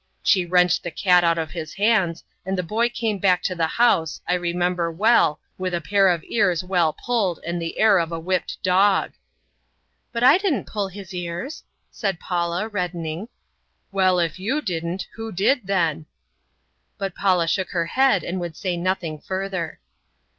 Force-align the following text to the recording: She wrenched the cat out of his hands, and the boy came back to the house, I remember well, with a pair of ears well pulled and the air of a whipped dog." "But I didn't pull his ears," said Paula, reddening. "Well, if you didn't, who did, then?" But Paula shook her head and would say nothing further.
She 0.23 0.47
wrenched 0.47 0.81
the 0.81 0.89
cat 0.89 1.23
out 1.23 1.37
of 1.37 1.51
his 1.51 1.75
hands, 1.75 2.23
and 2.43 2.57
the 2.57 2.63
boy 2.63 2.89
came 2.89 3.19
back 3.19 3.43
to 3.43 3.53
the 3.53 3.67
house, 3.67 4.19
I 4.27 4.33
remember 4.33 4.91
well, 4.91 5.39
with 5.59 5.75
a 5.75 5.79
pair 5.79 6.07
of 6.09 6.23
ears 6.23 6.63
well 6.63 6.91
pulled 6.93 7.39
and 7.45 7.61
the 7.61 7.77
air 7.77 7.99
of 7.99 8.11
a 8.11 8.19
whipped 8.19 8.63
dog." 8.63 9.11
"But 10.11 10.23
I 10.23 10.39
didn't 10.39 10.65
pull 10.65 10.87
his 10.87 11.13
ears," 11.13 11.61
said 11.91 12.19
Paula, 12.19 12.67
reddening. 12.67 13.29
"Well, 13.91 14.17
if 14.17 14.39
you 14.39 14.59
didn't, 14.59 15.05
who 15.17 15.31
did, 15.31 15.67
then?" 15.67 16.07
But 16.97 17.13
Paula 17.13 17.47
shook 17.47 17.69
her 17.69 17.85
head 17.85 18.23
and 18.23 18.39
would 18.39 18.57
say 18.57 18.77
nothing 18.77 19.19
further. 19.19 19.81